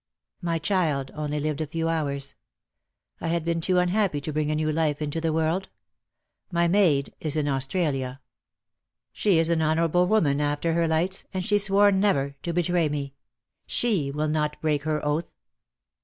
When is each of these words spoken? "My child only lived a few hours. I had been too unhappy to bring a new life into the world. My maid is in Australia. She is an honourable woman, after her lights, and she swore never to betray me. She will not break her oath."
"My 0.41 0.57
child 0.57 1.11
only 1.13 1.39
lived 1.39 1.61
a 1.61 1.67
few 1.67 1.87
hours. 1.87 2.33
I 3.19 3.27
had 3.27 3.45
been 3.45 3.61
too 3.61 3.77
unhappy 3.77 4.19
to 4.21 4.33
bring 4.33 4.49
a 4.49 4.55
new 4.55 4.71
life 4.71 4.99
into 4.99 5.21
the 5.21 5.31
world. 5.31 5.69
My 6.51 6.67
maid 6.67 7.13
is 7.19 7.35
in 7.35 7.47
Australia. 7.47 8.19
She 9.13 9.37
is 9.37 9.51
an 9.51 9.61
honourable 9.61 10.07
woman, 10.07 10.41
after 10.41 10.73
her 10.73 10.87
lights, 10.87 11.25
and 11.35 11.45
she 11.45 11.59
swore 11.59 11.91
never 11.91 12.35
to 12.41 12.51
betray 12.51 12.89
me. 12.89 13.13
She 13.67 14.09
will 14.09 14.27
not 14.27 14.59
break 14.59 14.85
her 14.85 15.05
oath." 15.05 15.29